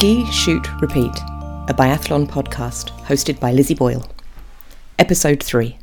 [0.00, 1.14] Ski, Shoot, Repeat,
[1.68, 4.02] a biathlon podcast hosted by Lizzie Boyle.
[4.98, 5.76] Episode 3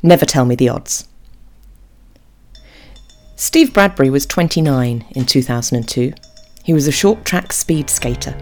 [0.00, 1.08] Never Tell Me the Odds.
[3.34, 6.12] Steve Bradbury was 29 in 2002.
[6.62, 8.32] He was a short track speed skater,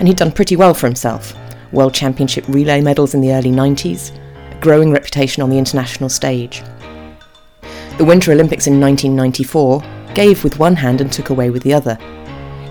[0.00, 1.34] and he'd done pretty well for himself.
[1.70, 4.10] World Championship relay medals in the early 90s,
[4.50, 6.64] a growing reputation on the international stage.
[7.96, 9.84] The Winter Olympics in 1994
[10.14, 11.96] gave with one hand and took away with the other.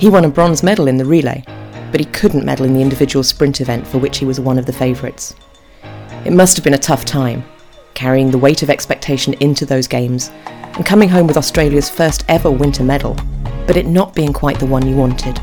[0.02, 1.46] He won a bronze medal in the relay,
[1.92, 4.66] but he couldn't medal in the individual sprint event for which he was one of
[4.66, 5.36] the favourites.
[6.26, 7.44] It must have been a tough time,
[7.94, 12.52] carrying the weight of expectation into those games and coming home with Australia's first ever
[12.52, 13.16] winter medal,
[13.66, 15.40] but it not being quite the one you wanted.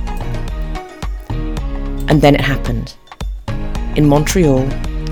[2.09, 2.95] And then it happened.
[3.97, 4.65] In Montreal,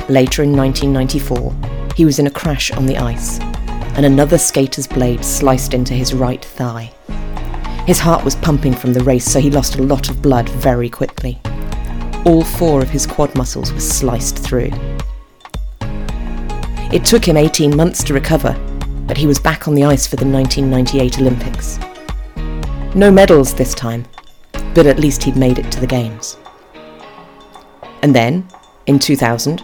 [0.08, 1.55] later in 1994,
[1.97, 3.41] he was in a crash on the ice,
[3.97, 6.92] and another skater's blade sliced into his right thigh.
[7.86, 10.88] His heart was pumping from the race, so he lost a lot of blood very
[10.88, 11.41] quickly.
[12.25, 14.70] All four of his quad muscles were sliced through.
[16.92, 18.53] It took him 18 months to recover,
[19.08, 21.80] but he was back on the ice for the 1998 Olympics.
[22.94, 24.05] No medals this time,
[24.75, 26.36] but at least he'd made it to the Games.
[28.03, 28.47] And then,
[28.86, 29.60] in 2000,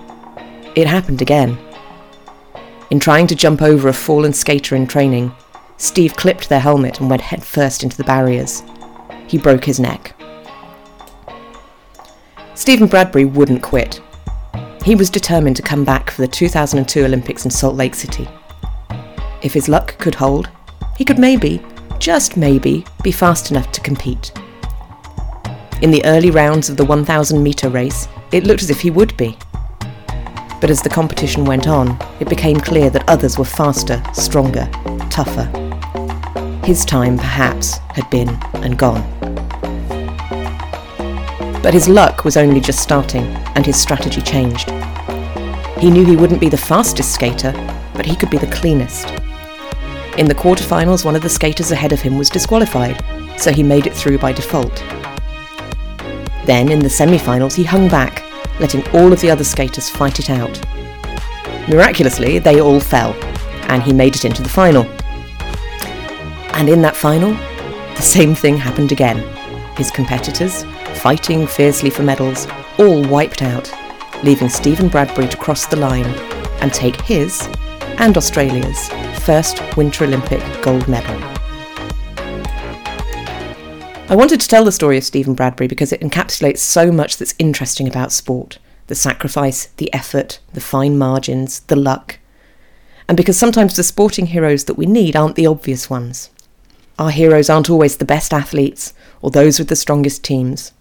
[0.75, 1.57] it happened again.
[2.91, 5.31] In trying to jump over a fallen skater in training,
[5.79, 8.65] Steve clipped their helmet and went headfirst into the barriers.
[9.29, 10.15] He broke his neck.
[12.55, 14.01] Stephen Bradbury wouldn't quit.
[14.85, 18.29] He was determined to come back for the 2002 Olympics in Salt Lake City.
[19.41, 20.51] If his luck could hold,
[20.97, 21.63] he could maybe,
[22.01, 24.33] just maybe, be fast enough to compete.
[25.81, 29.17] In the early rounds of the 1,000 metre race, it looked as if he would
[29.17, 29.39] be.
[30.61, 34.69] But as the competition went on, it became clear that others were faster, stronger,
[35.09, 35.49] tougher.
[36.69, 39.01] His time, perhaps, had been and gone.
[41.63, 43.25] But his luck was only just starting,
[43.55, 44.69] and his strategy changed.
[45.79, 47.53] He knew he wouldn't be the fastest skater,
[47.95, 49.09] but he could be the cleanest.
[50.19, 53.03] In the quarterfinals, one of the skaters ahead of him was disqualified,
[53.41, 54.85] so he made it through by default.
[56.45, 58.23] Then, in the semi finals, he hung back,
[58.61, 60.61] letting all of the other skaters fight it out.
[61.67, 63.15] Miraculously, they all fell,
[63.71, 64.87] and he made it into the final.
[66.59, 67.35] And in that final,
[67.95, 69.19] the same thing happened again.
[69.77, 70.65] His competitors,
[70.97, 72.49] fighting fiercely for medals,
[72.79, 73.73] all wiped out,
[74.25, 76.05] leaving Stephen Bradbury to cross the line
[76.61, 77.49] and take his
[77.99, 78.89] and Australia's
[79.21, 81.15] first Winter Olympic gold medal.
[84.11, 87.37] I wanted to tell the story of Stephen Bradbury because it encapsulates so much that's
[87.39, 88.59] interesting about sport
[88.89, 92.19] the sacrifice, the effort, the fine margins, the luck.
[93.07, 96.31] And because sometimes the sporting heroes that we need aren't the obvious ones.
[96.99, 98.93] Our heroes aren't always the best athletes
[99.23, 100.73] or those with the strongest teams.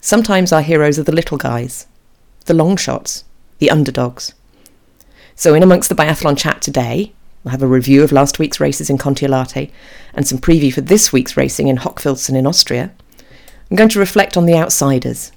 [0.00, 1.86] Sometimes our heroes are the little guys,
[2.46, 3.24] the long shots,
[3.58, 4.32] the underdogs.
[5.34, 7.12] So, in amongst the biathlon chat today,
[7.42, 9.70] we'll have a review of last week's races in Kontiolahti
[10.14, 12.92] and some preview for this week's racing in Hochfilzen in Austria.
[13.70, 15.32] I'm going to reflect on the outsiders,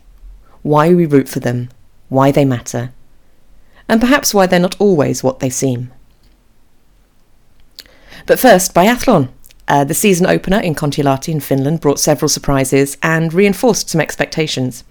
[0.62, 1.70] why we root for them,
[2.10, 2.92] why they matter,
[3.90, 5.92] and perhaps why they're not always what they seem.
[8.26, 9.30] But first, biathlon.
[9.68, 14.84] Uh, the season opener in Kontiolahti in Finland brought several surprises and reinforced some expectations.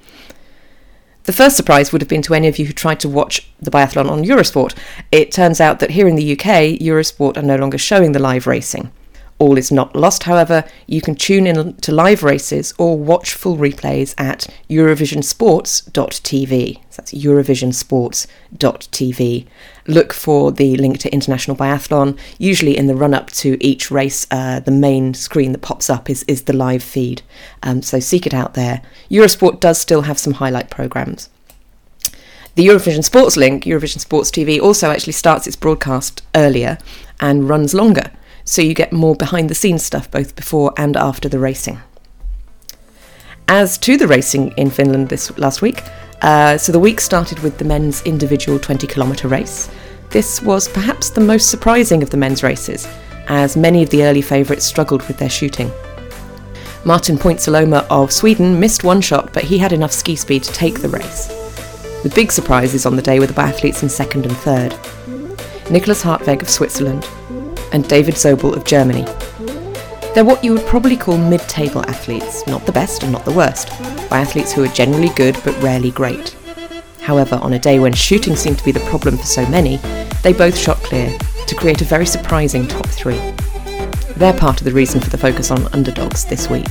[1.25, 3.70] The first surprise would have been to any of you who tried to watch the
[3.70, 4.76] biathlon on Eurosport.
[5.10, 8.47] It turns out that here in the UK, Eurosport are no longer showing the live
[8.47, 8.92] racing.
[9.38, 10.64] All is not lost, however.
[10.86, 16.76] You can tune in to live races or watch full replays at eurovisionsports.tv.
[16.76, 19.47] So that's eurovisionsports.tv.
[19.86, 22.19] Look for the link to International Biathlon.
[22.38, 26.08] Usually, in the run up to each race, uh, the main screen that pops up
[26.08, 27.20] is, is the live feed.
[27.62, 28.80] Um, so seek it out there.
[29.10, 31.30] Eurosport does still have some highlight programmes.
[32.54, 36.78] The Eurovision Sports link, Eurovision Sports TV, also actually starts its broadcast earlier
[37.21, 38.10] and runs longer
[38.47, 41.78] so you get more behind the scenes stuff both before and after the racing.
[43.48, 45.83] As to the racing in Finland this last week,
[46.22, 49.69] uh, so the week started with the men's individual 20 kilometre race.
[50.10, 52.89] This was perhaps the most surprising of the men's races,
[53.28, 55.71] as many of the early favourites struggled with their shooting.
[56.84, 60.81] Martin Ponsiluoma of Sweden missed one shot, but he had enough ski speed to take
[60.81, 61.27] the race.
[62.04, 64.72] The big surprises on the day were the biathletes in second and third.
[65.69, 67.04] Nicholas Hartweg of Switzerland
[67.76, 69.04] and David Zobel of Germany.
[70.14, 73.32] They're what you would probably call mid table athletes, not the best and not the
[73.32, 73.68] worst,
[74.08, 76.34] biathletes who are generally good but rarely great.
[77.02, 79.76] However, on a day when shooting seemed to be the problem for so many,
[80.22, 83.20] they both shot clear to create a very surprising top three.
[84.16, 86.70] They're part of the reason for the focus on underdogs this week.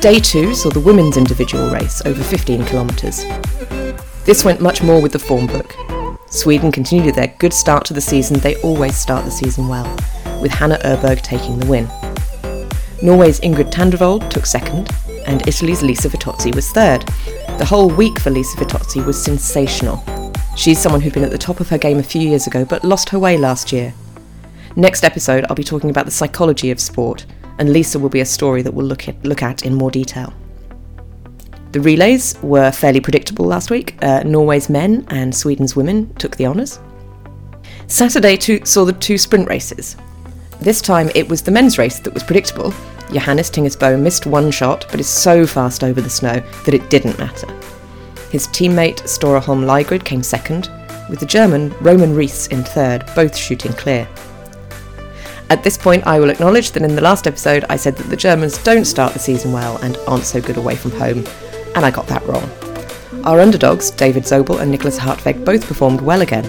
[0.00, 3.24] Day 2 saw the women's individual race over 15 kilometres.
[4.24, 5.74] This went much more with the form book.
[6.34, 9.84] Sweden continued their good start to the season, they always start the season well,
[10.42, 11.86] with Hanna Öberg taking the win.
[13.00, 14.90] Norway's Ingrid Tandrevold took second,
[15.26, 17.02] and Italy's Lisa Vittozzi was third.
[17.58, 20.02] The whole week for Lisa Vittozzi was sensational.
[20.56, 22.82] She's someone who'd been at the top of her game a few years ago but
[22.82, 23.94] lost her way last year.
[24.74, 27.26] Next episode, I'll be talking about the psychology of sport,
[27.60, 30.34] and Lisa will be a story that we'll look at, look at in more detail.
[31.74, 33.96] The relays were fairly predictable last week.
[34.00, 36.78] Uh, Norway's men and Sweden's women took the honours.
[37.88, 39.96] Saturday two, saw the two sprint races.
[40.60, 42.72] This time it was the men's race that was predictable.
[43.12, 46.90] Johannes Thingnes Bø missed one shot but is so fast over the snow that it
[46.90, 47.52] didn't matter.
[48.30, 50.70] His teammate Sturla Holm came second,
[51.10, 54.06] with the German Roman Rees in third, both shooting clear.
[55.50, 58.16] At this point, I will acknowledge that in the last episode I said that the
[58.16, 61.24] Germans don't start the season well and aren't so good away from home,
[61.74, 62.48] and I got that wrong.
[63.24, 66.44] Our underdogs, David Zobel and Nicholas Hartweg, both performed well again,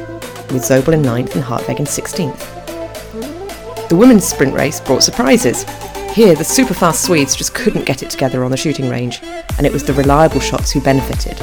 [0.52, 3.90] with Zobel in 9th and Hartweg in 16th.
[3.90, 5.64] The women's sprint race brought surprises.
[6.12, 9.22] Here, the super fast Swedes just couldn't get it together on the shooting range,
[9.58, 11.40] and it was the reliable shots who benefited.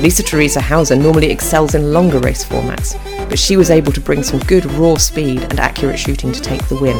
[0.00, 2.96] Lisa Theresa Hauser normally excels in longer race formats,
[3.28, 6.66] but she was able to bring some good raw speed and accurate shooting to take
[6.68, 6.96] the win,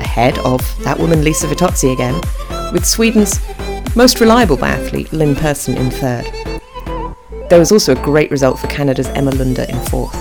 [0.00, 2.20] ahead of that woman Lisa Vittozzi again,
[2.72, 3.40] with Sweden's
[3.96, 6.24] most reliable biathlete Linn Persson in third.
[7.48, 10.12] There was also a great result for Canada's Emma Lunder in fourth.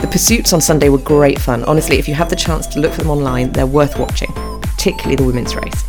[0.00, 1.62] The pursuits on Sunday were great fun.
[1.64, 5.14] Honestly, if you have the chance to look for them online, they're worth watching, particularly
[5.14, 5.84] the women's race.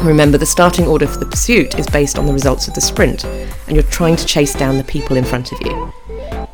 [0.00, 3.24] Remember, the starting order for the pursuit is based on the results of the sprint,
[3.24, 5.92] and you're trying to chase down the people in front of you.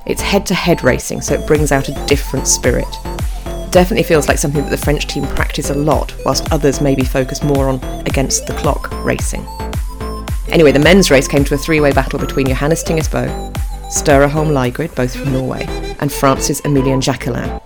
[0.06, 2.88] It's head to head racing, so it brings out a different spirit.
[3.70, 7.43] Definitely feels like something that the French team practice a lot, whilst others maybe focus
[7.43, 9.46] more on against the clock racing.
[10.49, 14.49] Anyway, the men's race came to a three way battle between Johannes Thingnes Bø, Holm
[14.49, 15.64] Lægreid, both from Norway,
[16.00, 17.61] and France's Emilien Jacquelin.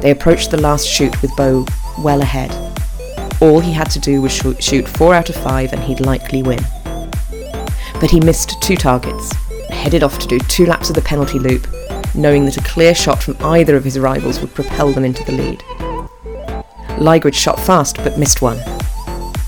[0.00, 1.64] They approached the last shoot with Bo
[1.98, 2.50] well ahead,
[3.40, 6.60] all he had to do was shoot four out of five and he'd likely win.
[8.00, 9.30] But he missed two targets
[9.68, 11.66] headed off to do two laps of the penalty loop,
[12.16, 15.32] knowing that a clear shot from either of his rivals would propel them into the
[15.32, 15.58] lead.
[16.98, 18.58] Lægreid shot fast but missed one.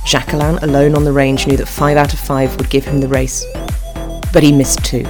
[0.04, 3.08] Jacquelin, alone on the range, knew that five out of five would give him the
[3.08, 3.44] race,
[4.32, 5.04] but he missed two.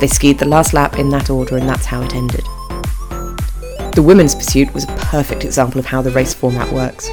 [0.00, 2.44] They skied the last lap in that order, and that's how it ended.
[3.94, 7.08] The women's pursuit was a perfect example of how the race format works.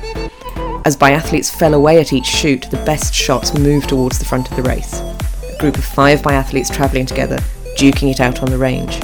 [0.86, 4.56] As biathletes fell away at each shoot, the best shots moved towards the front of
[4.56, 5.02] the race.
[5.02, 7.38] A group of five biathletes travelling together,
[7.76, 9.00] duking it out on the range.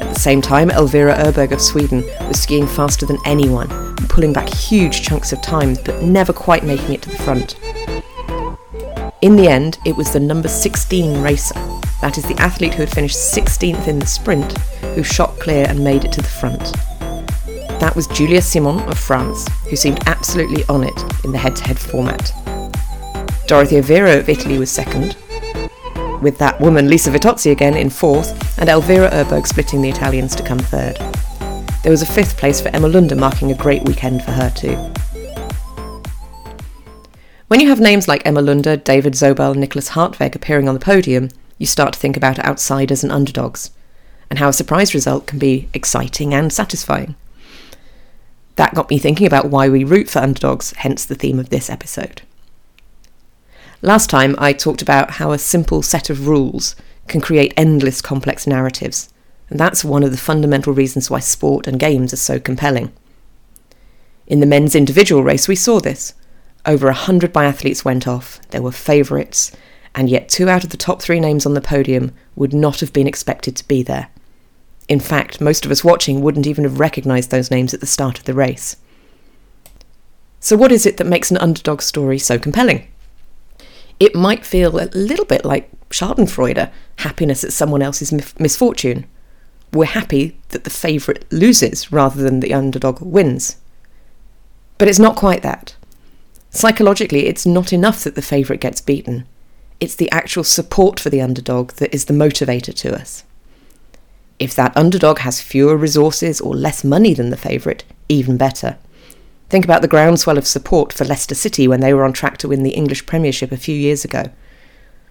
[0.00, 3.68] At the same time, Elvira Öberg of Sweden was skiing faster than anyone,
[4.08, 7.56] pulling back huge chunks of time, but never quite making it to the front.
[9.22, 11.54] In the end, it was the number 16 racer,
[12.00, 14.56] that is the athlete who had finished 16th in the sprint,
[14.94, 16.72] who shot clear and made it to the front.
[17.78, 21.64] That was Julia Simon of France, who seemed absolutely on it in the head to
[21.64, 22.32] head format.
[23.46, 25.16] Dorothea Wierer of Italy was second,
[26.22, 30.42] with that woman Lisa Vittozzi again in fourth, and Elvira Öberg splitting the Italians to
[30.42, 30.96] come third.
[31.82, 34.76] There was a fifth place for Emma Lunder, marking a great weekend for her too.
[37.48, 41.30] When you have names like Emma Lunder, David Zobel, Nicholas Hartweg appearing on the podium,
[41.56, 43.70] you start to think about outsiders and underdogs,
[44.28, 47.16] and how a surprise result can be exciting and satisfying.
[48.56, 51.70] That got me thinking about why we root for underdogs, hence the theme of this
[51.70, 52.22] episode.
[53.80, 56.76] Last time I talked about how a simple set of rules
[57.10, 59.10] can create endless complex narratives,
[59.50, 62.92] and that's one of the fundamental reasons why sport and games are so compelling.
[64.26, 66.14] In the men's individual race, we saw this.
[66.64, 69.50] Over a hundred biathletes went off, there were favourites,
[69.94, 72.92] and yet two out of the top three names on the podium would not have
[72.92, 74.08] been expected to be there.
[74.88, 78.18] In fact, most of us watching wouldn't even have recognised those names at the start
[78.18, 78.76] of the race.
[80.38, 82.86] So, what is it that makes an underdog story so compelling?
[83.98, 89.06] It might feel a little bit like Schadenfreude, happiness at someone else's misfortune.
[89.72, 93.56] We're happy that the favourite loses rather than the underdog wins.
[94.78, 95.76] But it's not quite that.
[96.50, 99.26] Psychologically, it's not enough that the favourite gets beaten.
[99.78, 103.24] It's the actual support for the underdog that is the motivator to us.
[104.38, 108.78] If that underdog has fewer resources or less money than the favourite, even better.
[109.48, 112.48] Think about the groundswell of support for Leicester City when they were on track to
[112.48, 114.30] win the English Premiership a few years ago.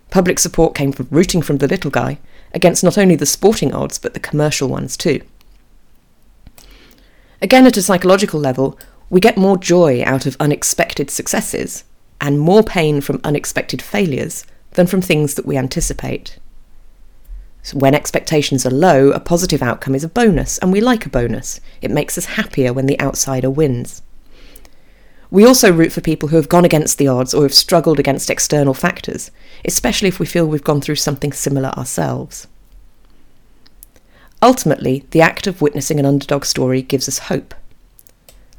[0.09, 2.19] Public support came from rooting from the little guy
[2.53, 5.21] against not only the sporting odds but the commercial ones too.
[7.41, 8.77] Again, at a psychological level,
[9.09, 11.83] We get more joy out of unexpected successes
[12.21, 16.37] and more pain from unexpected failures than from things that we anticipate.
[17.63, 21.09] So when expectations are low, a positive outcome is a bonus, and we like a
[21.09, 21.59] bonus.
[21.81, 24.01] It makes us happier when the outsider wins.
[25.31, 28.31] We also root for people who have gone against the odds or have struggled against
[28.31, 29.29] external factors,
[29.63, 32.47] especially if we feel we've gone through something similar ourselves.
[34.41, 37.53] Ultimately, the act of witnessing an underdog story gives us hope.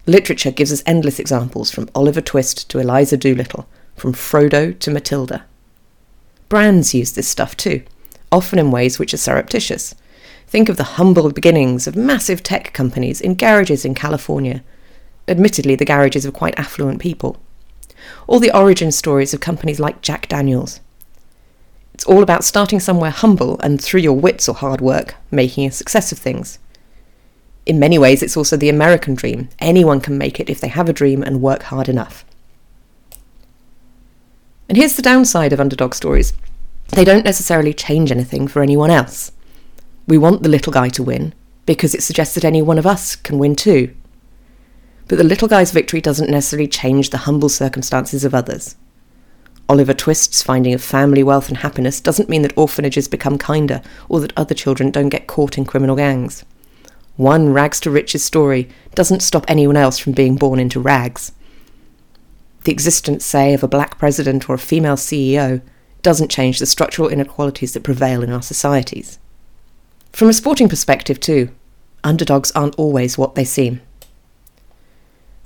[0.07, 5.45] Literature gives us endless examples from Oliver Twist to Eliza Doolittle, from Frodo to Matilda.
[6.49, 7.83] Brands use this stuff too,
[8.31, 9.95] often in ways which are surreptitious.
[10.47, 14.63] Think of the humble beginnings of massive tech companies in garages in California
[15.31, 17.41] admittedly the garages of quite affluent people.
[18.27, 20.81] All the origin stories of companies like Jack Daniels.
[21.95, 25.71] It's all about starting somewhere humble and through your wits or hard work, making a
[25.71, 26.59] success of things.
[27.67, 29.49] In many ways, it's also the American dream.
[29.59, 32.25] Anyone can make it if they have a dream and work hard enough.
[34.69, 36.33] And here's the downside of underdog stories
[36.89, 39.31] they don't necessarily change anything for anyone else.
[40.09, 41.35] We want the little guy to win
[41.67, 43.95] because it suggests that any one of us can win too.
[45.11, 48.77] But the little guy's victory doesn't necessarily change the humble circumstances of others.
[49.69, 54.21] Oliver Twist's finding of family wealth and happiness doesn't mean that orphanages become kinder or
[54.21, 56.45] that other children don't get caught in criminal gangs.
[57.17, 61.33] One rags to riches story doesn't stop anyone else from being born into rags.
[62.63, 65.61] The existence, say, of a black president or a female CEO
[66.03, 69.19] doesn't change the structural inequalities that prevail in our societies.
[70.13, 71.51] From a sporting perspective, too,
[72.05, 73.81] underdogs aren't always what they seem.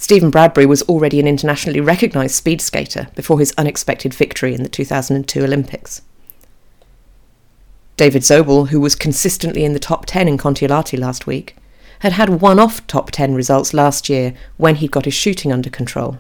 [0.05, 4.69] Stephen Bradbury was already an internationally recognised speed skater before his unexpected victory in the
[4.69, 6.03] 2002 Olympics.
[7.97, 11.57] David Zobel, who was consistently in the top 10 in Kontiolahti last week,
[12.01, 15.71] had had one off top 10 results last year when he'd got his shooting under
[15.71, 16.19] control.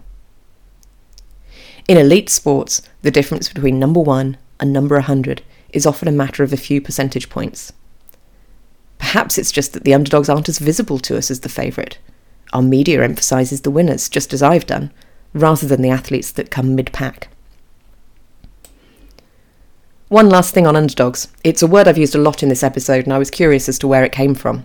[1.86, 5.42] In elite sports, the difference between number 1 and number 100
[5.74, 7.70] is often a matter of a few percentage points.
[8.96, 11.98] Perhaps it's just that the underdogs aren't as visible to us as the favourite,
[12.54, 14.92] our media emphasises the winners, just as I've done,
[15.34, 17.28] rather than the athletes that come mid pack.
[20.08, 21.28] One last thing on underdogs.
[21.42, 23.78] It's a word I've used a lot in this episode, and I was curious as
[23.80, 24.64] to where it came from.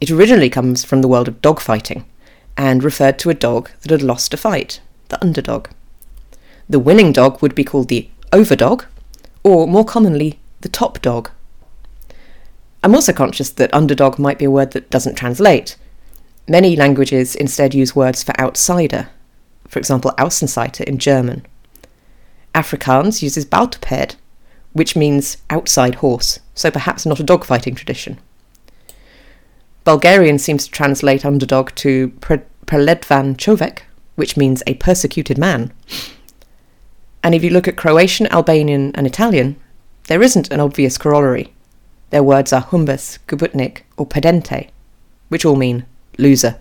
[0.00, 2.04] It originally comes from the world of dogfighting
[2.56, 5.68] and referred to a dog that had lost a fight, the underdog.
[6.68, 8.84] The winning dog would be called the overdog,
[9.42, 11.30] or more commonly, the top dog.
[12.84, 15.76] I'm also conscious that underdog might be a word that doesn't translate,
[16.52, 19.08] Many languages instead use words for outsider,
[19.68, 21.46] for example, Außenseiter in German.
[22.54, 24.16] Afrikaans uses Buitenpaard,
[24.74, 28.18] which means outside horse, so perhaps not a dogfighting tradition.
[29.84, 33.78] Bulgarian seems to translate underdog to Preledvan Čovek,
[34.16, 35.72] which means a persecuted man.
[37.22, 39.56] And if you look at Croatian, Albanian, and Italian,
[40.08, 41.54] there isn't an obvious corollary.
[42.10, 44.68] Their words are humbus, gubutnik, or pedente,
[45.30, 45.86] which all mean
[46.18, 46.58] loser.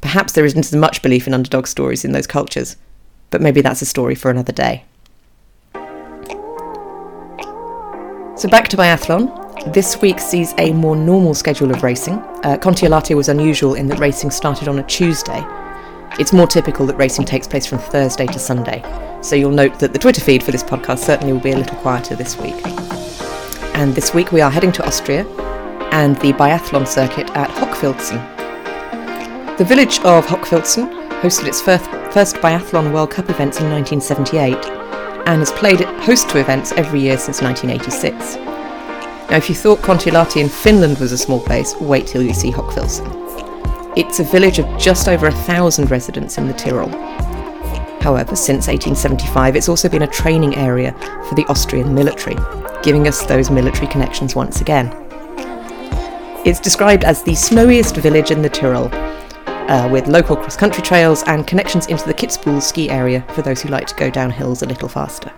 [0.00, 2.76] Perhaps there isn't as much belief in underdog stories in those cultures,
[3.30, 4.84] but maybe that's a story for another day.
[8.36, 9.72] So back to biathlon.
[9.72, 12.14] This week sees a more normal schedule of racing.
[12.14, 15.44] Uh, Kontiolahti was unusual in that racing started on a Tuesday.
[16.18, 18.82] It's more typical that racing takes place from Thursday to Sunday,
[19.22, 21.76] so you'll note that the Twitter feed for this podcast certainly will be a little
[21.78, 22.60] quieter this week.
[23.76, 25.24] And this week we are heading to Austria
[25.92, 28.18] and the biathlon circuit at Hochfilzen,
[29.62, 30.90] the village of Hochfilzen
[31.20, 34.56] hosted its first, first Biathlon World Cup events in 1978
[35.28, 38.34] and has played host to events every year since 1986.
[39.30, 42.50] Now, if you thought Kontiolahti in Finland was a small place, wait till you see
[42.50, 43.06] Hochfilzen.
[43.96, 46.88] It's a village of just over a thousand residents in the Tyrol.
[48.00, 50.90] However, since 1875, it's also been a training area
[51.28, 52.34] for the Austrian military,
[52.82, 54.92] giving us those military connections once again.
[56.44, 58.90] It's described as the snowiest village in the Tyrol
[59.68, 63.62] uh, with local cross country trails and connections into the Kitzbühel ski area for those
[63.62, 65.32] who like to go down hills a little faster.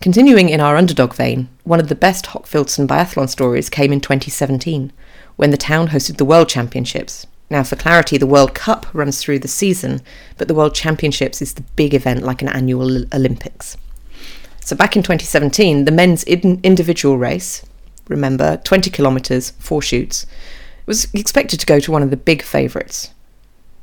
[0.00, 4.92] Continuing in our underdog vein, one of the best Hochfilzen biathlon stories came in 2017,
[5.36, 7.26] when the town hosted the World Championships.
[7.50, 10.00] Now, for clarity, the World Cup runs through the season,
[10.36, 13.76] but the World Championships is the big event like an annual Olympics.
[14.60, 17.64] So, back in 2017, the men's individual race,
[18.06, 20.26] remember, 20 kilometres, four shoots,
[20.88, 23.12] was expected to go to one of the big favourites.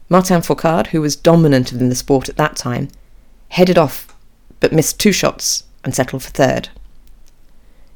[0.10, 2.90] Martin Fourcade, who was dominant in the sport at that time,
[3.50, 4.14] headed off
[4.60, 6.70] but missed two shots and settled for third.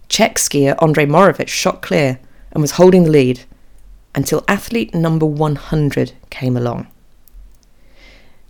[0.07, 2.19] Czech skier Andrej Moravec shot clear
[2.51, 3.45] and was holding the lead,
[4.15, 6.87] until athlete number 100 came along.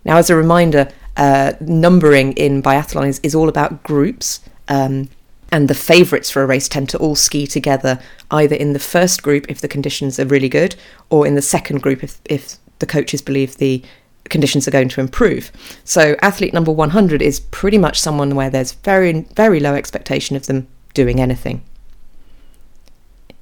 [0.06, 4.40] Now, as a reminder, uh, numbering in biathlon is, is all about groups.
[4.68, 5.10] Um,
[5.52, 8.00] and the favourites for a race tend to all ski together,
[8.32, 10.76] either in the first group if the conditions are really good,
[11.10, 13.84] or in the second group if, if the coaches believe the
[14.30, 15.52] conditions are going to improve.
[15.84, 20.46] So, athlete number 100 is pretty much someone where there's very, very low expectation of
[20.46, 21.64] them doing anything.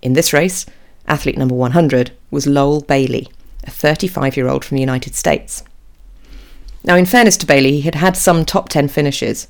[0.01, 0.65] In this race,
[1.07, 3.29] athlete number 100 was Lowell Bailey,
[3.63, 5.63] a 35 year old from the United States.
[6.83, 9.47] Now, in fairness to Bailey, he had had some top 10 finishes,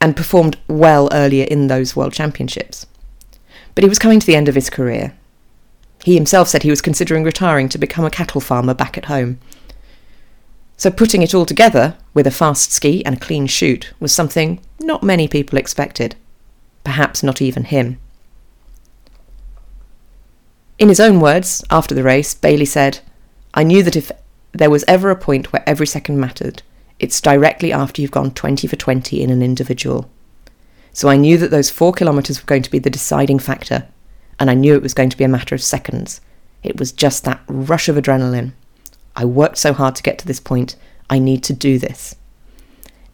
[0.00, 2.86] and performed well earlier in those World Championships.
[3.74, 5.16] But he was coming to the end of his career.
[6.04, 9.38] He himself said he was considering retiring to become a cattle farmer back at home.
[10.76, 14.60] So putting it all together, with a fast ski and a clean shoot was something
[14.78, 16.14] not many people expected.
[16.84, 17.98] Perhaps not even him.
[20.78, 23.00] In his own words, after the race, Bailey said,
[23.54, 24.12] I knew that if
[24.52, 26.62] there was ever a point where every second mattered,
[26.98, 30.10] it's directly after you've gone 20 for 20 in an individual.
[30.92, 33.86] So I knew that those four kilometres were going to be the deciding factor,
[34.40, 36.20] and I knew it was going to be a matter of seconds.
[36.62, 38.52] It was just that rush of adrenaline.
[39.14, 40.76] I worked so hard to get to this point,
[41.08, 42.16] I need to do this.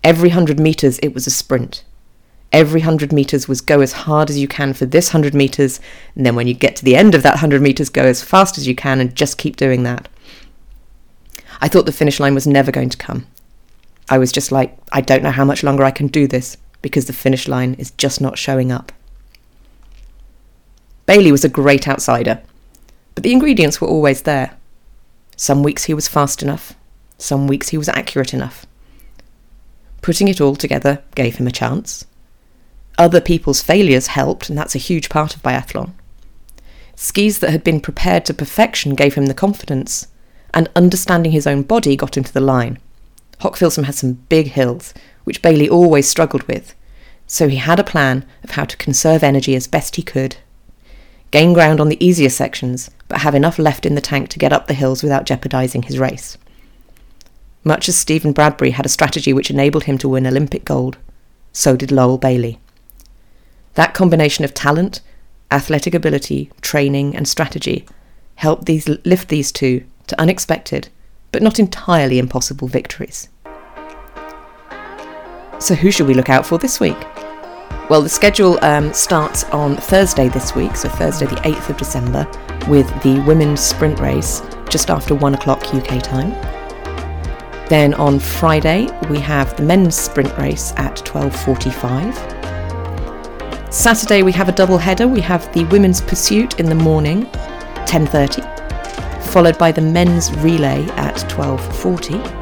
[0.04, 1.84] Every 100 metres, it was a sprint.
[2.52, 5.80] Every 100 metres was go as hard as you can for this 100 metres,
[6.14, 8.58] and then when you get to the end of that 100 metres, go as fast
[8.58, 10.08] as you can and just keep doing that.
[11.60, 13.26] I thought the finish line was never going to come.
[14.12, 17.06] I was just like, I don't know how much longer I can do this because
[17.06, 18.92] the finish line is just not showing up.
[21.06, 22.42] Bailey was a great outsider,
[23.14, 24.58] but the ingredients were always there.
[25.34, 26.74] Some weeks he was fast enough,
[27.16, 28.66] some weeks he was accurate enough.
[30.02, 32.04] Putting it all together gave him a chance.
[32.98, 35.92] Other people's failures helped, and that's a huge part of biathlon.
[36.96, 40.08] Skis that had been prepared to perfection gave him the confidence,
[40.52, 42.78] and understanding his own body got him to the line.
[43.42, 46.76] Hochfilzen has some big hills, which Bailey always struggled with,
[47.26, 50.36] so he had a plan of how to conserve energy as best he could.
[51.32, 54.52] Gain ground on the easier sections, but have enough left in the tank to get
[54.52, 56.38] up the hills without jeopardising his race.
[57.64, 60.98] Much as Stephen Bradbury had a strategy which enabled him to win Olympic gold,
[61.52, 62.60] so did Lowell Bailey.
[63.74, 65.00] That combination of talent,
[65.50, 67.86] athletic ability, training, and strategy
[68.36, 70.90] helped these lift these two to unexpected,
[71.32, 73.28] but not entirely impossible victories.
[75.62, 76.98] So, who should we look out for this week?
[77.88, 82.26] Well, the schedule um, starts on Thursday this week, so Thursday, the 8th of December,
[82.68, 86.32] with the women's sprint race just after 1 o'clock UK time.
[87.68, 93.72] Then on Friday, we have the men's sprint race at 12.45.
[93.72, 95.06] Saturday, we have a double header.
[95.06, 97.26] We have the women's pursuit in the morning,
[97.86, 102.41] 10.30, followed by the men's relay at 12.40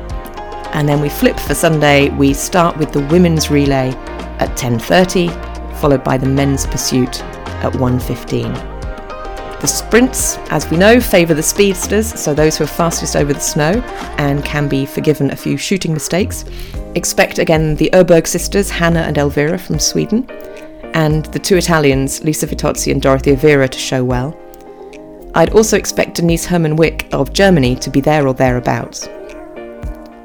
[0.72, 2.09] and then we flip for Sunday.
[2.11, 3.90] We start with the women's relay
[4.38, 5.28] at 10:30,
[5.80, 7.22] followed by the men's pursuit
[7.62, 8.52] at 1:15.
[9.61, 13.40] The sprints, as we know, favour the speedsters, so those who are fastest over the
[13.40, 13.83] snow
[14.16, 16.46] and can be forgiven a few shooting mistakes.
[16.94, 20.26] Expect again the Öberg sisters, Hannah and Elvira from Sweden,
[20.94, 24.35] and the two Italians, Lisa Vittozzi and Dorothea Wierer, to show well.
[25.35, 29.09] I'd also expect Denise Herrmann-Wick of Germany to be there or thereabouts.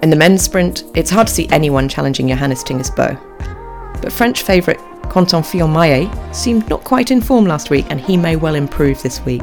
[0.05, 3.19] In the men's sprint, it's hard to see anyone challenging Johannes Thingnes Bö.
[4.03, 8.35] But French favourite Quentin Fillon-Maillet seemed not quite in form last week and he may
[8.35, 9.41] well improve this week.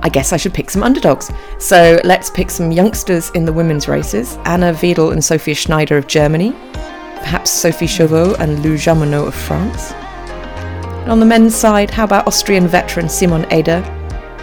[0.00, 1.30] I guess I should pick some underdogs.
[1.58, 6.06] So let's pick some youngsters in the women's races Anna Weidel and Sophia Schneider of
[6.06, 9.92] Germany, perhaps Sophie Chauveau and Lou Jeanmonnot of France.
[9.92, 13.82] And on the men's side, how about Austrian veteran Simon Eder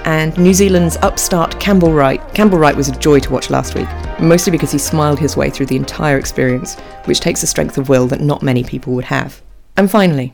[0.05, 2.21] and New Zealand's upstart Campbell Wright.
[2.33, 3.87] Campbell Wright was a joy to watch last week,
[4.19, 7.89] mostly because he smiled his way through the entire experience, which takes a strength of
[7.89, 9.41] will that not many people would have.
[9.75, 10.33] And finally,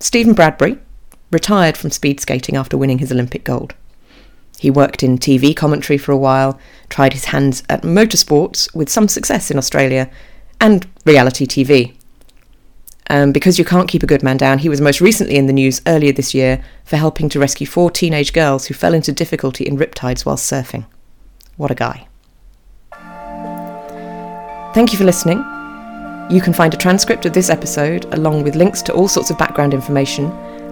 [0.00, 0.78] Stephen Bradbury
[1.30, 3.74] retired from speed skating after winning his Olympic gold.
[4.58, 9.08] He worked in TV commentary for a while, tried his hands at motorsports with some
[9.08, 10.10] success in Australia,
[10.60, 11.97] and reality TV.
[13.10, 15.52] Um, because you can't keep a good man down, he was most recently in the
[15.52, 19.64] news earlier this year for helping to rescue four teenage girls who fell into difficulty
[19.64, 20.84] in riptides while surfing.
[21.56, 22.06] What a guy.
[24.74, 25.38] Thank you for listening.
[26.30, 29.38] You can find a transcript of this episode along with links to all sorts of
[29.38, 30.26] background information